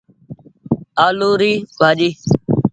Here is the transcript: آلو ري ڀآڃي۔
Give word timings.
آلو 1.07 1.29
ري 1.41 1.53
ڀآڃي۔ 1.77 2.09